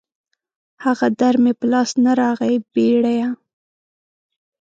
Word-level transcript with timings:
هغه 0.83 1.07
در 1.19 1.35
مې 1.43 1.51
په 1.59 1.65
لاس 1.71 1.89
نه 2.03 2.11
راغی 2.21 2.55
بېړيه 2.73 3.29